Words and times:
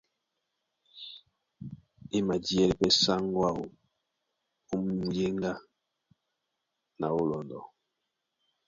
E 2.15 2.17
madíɛlɛ́ 2.27 2.77
pɛ́ 2.79 2.91
sáŋgó 3.01 3.39
áō 3.49 3.63
ó 4.73 4.75
muyéŋgá 4.83 5.51
na 6.99 7.07
ó 7.17 7.21
lɔndɔ. 7.29 7.59